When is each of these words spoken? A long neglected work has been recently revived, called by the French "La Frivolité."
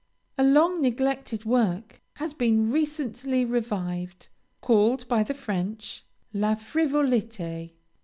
A 0.35 0.43
long 0.43 0.81
neglected 0.81 1.45
work 1.45 2.01
has 2.15 2.33
been 2.33 2.71
recently 2.71 3.45
revived, 3.45 4.29
called 4.59 5.07
by 5.07 5.21
the 5.21 5.35
French 5.35 6.03
"La 6.33 6.55
Frivolité." 6.55 7.73